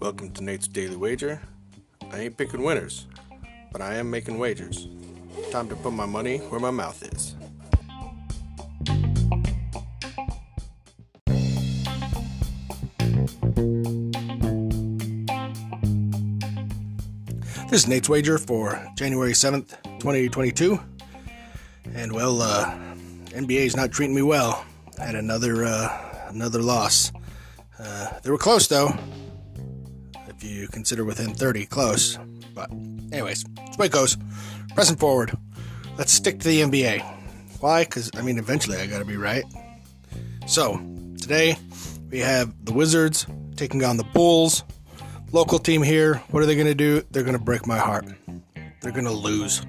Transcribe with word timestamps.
Welcome 0.00 0.30
to 0.32 0.42
Nate's 0.42 0.66
Daily 0.66 0.96
Wager. 0.96 1.42
I 2.10 2.20
ain't 2.20 2.38
picking 2.38 2.62
winners, 2.62 3.06
but 3.70 3.82
I 3.82 3.96
am 3.96 4.10
making 4.10 4.38
wagers. 4.38 4.88
Time 5.50 5.68
to 5.68 5.76
put 5.76 5.92
my 5.92 6.06
money 6.06 6.38
where 6.38 6.60
my 6.60 6.70
mouth 6.70 7.02
is. 7.12 7.36
This 17.68 17.82
is 17.82 17.86
Nate's 17.86 18.08
Wager 18.08 18.38
for 18.38 18.82
January 18.96 19.32
7th, 19.32 19.76
2022. 19.98 20.80
And 21.94 22.12
well, 22.12 22.40
uh, 22.40 22.74
NBA 23.26 23.66
is 23.66 23.76
not 23.76 23.92
treating 23.92 24.16
me 24.16 24.22
well. 24.22 24.64
Had 25.00 25.14
another 25.14 25.64
uh, 25.64 26.28
another 26.28 26.62
loss. 26.62 27.10
Uh, 27.78 28.18
they 28.22 28.30
were 28.30 28.38
close 28.38 28.68
though, 28.68 28.92
if 30.28 30.44
you 30.44 30.68
consider 30.68 31.04
within 31.04 31.34
30, 31.34 31.66
close. 31.66 32.18
But 32.54 32.70
anyways, 32.70 33.44
that's 33.56 33.78
way 33.78 33.86
it 33.86 33.92
goes. 33.92 34.16
Pressing 34.74 34.96
forward. 34.96 35.36
Let's 35.98 36.12
stick 36.12 36.38
to 36.40 36.48
the 36.48 36.60
NBA. 36.60 37.02
Why? 37.60 37.84
Because 37.84 38.10
I 38.14 38.22
mean, 38.22 38.38
eventually 38.38 38.76
I 38.76 38.86
got 38.86 38.98
to 38.98 39.04
be 39.04 39.16
right. 39.16 39.44
So 40.46 40.76
today 41.20 41.56
we 42.10 42.18
have 42.18 42.52
the 42.64 42.72
Wizards 42.72 43.26
taking 43.56 43.84
on 43.84 43.96
the 43.96 44.04
Bulls. 44.04 44.64
Local 45.32 45.58
team 45.58 45.82
here. 45.82 46.16
What 46.30 46.42
are 46.42 46.46
they 46.46 46.56
going 46.56 46.66
to 46.66 46.74
do? 46.74 47.02
They're 47.10 47.22
going 47.22 47.38
to 47.38 47.44
break 47.44 47.66
my 47.66 47.78
heart. 47.78 48.06
They're 48.80 48.92
going 48.92 49.04
to 49.04 49.12
lose. 49.12 49.64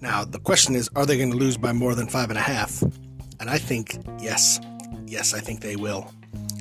Now, 0.00 0.24
the 0.24 0.40
question 0.40 0.74
is 0.74 0.90
are 0.94 1.06
they 1.06 1.16
going 1.16 1.30
to 1.30 1.36
lose 1.36 1.56
by 1.56 1.72
more 1.72 1.94
than 1.94 2.08
five 2.08 2.30
and 2.30 2.38
a 2.38 2.42
half? 2.42 2.82
And 3.40 3.50
I 3.50 3.58
think 3.58 3.98
yes. 4.20 4.60
Yes, 5.06 5.34
I 5.34 5.40
think 5.40 5.60
they 5.60 5.76
will. 5.76 6.12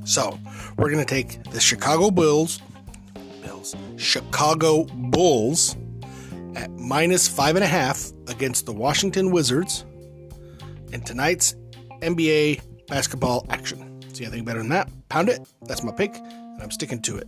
So, 0.04 0.38
we're 0.78 0.92
going 0.92 1.04
to 1.04 1.06
take 1.06 1.44
the 1.52 1.60
Chicago 1.60 2.12
Bulls, 2.12 2.62
Bills, 3.42 3.76
Chicago 3.98 4.86
Bulls 4.86 5.76
at 6.56 6.70
minus 6.72 7.28
five 7.28 7.56
and 7.56 7.64
a 7.64 7.68
half 7.68 8.12
against 8.28 8.66
the 8.66 8.74
Washington 8.74 9.32
Wizards 9.32 9.84
in 10.92 11.02
tonight's 11.02 11.56
NBA 12.02 12.62
basketball 12.88 13.46
action. 13.50 14.02
See 14.14 14.24
anything 14.24 14.46
better 14.46 14.60
than 14.60 14.70
that? 14.70 14.90
Pound 15.10 15.30
it. 15.30 15.48
That's 15.64 15.84
my 15.84 15.92
pick, 15.92 16.16
and 16.16 16.62
I'm 16.62 16.72
sticking 16.72 17.02
to 17.04 17.18
it. 17.18 17.28